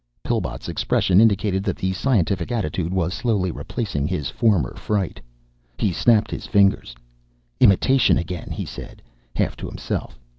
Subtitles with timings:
[0.23, 5.21] Pillbot's expression indicated that the scientific attitude was slowly replacing his former fright.
[5.77, 6.95] He snapped his fingers.
[7.59, 9.03] "Imitation again!" he said,
[9.35, 10.17] half to himself.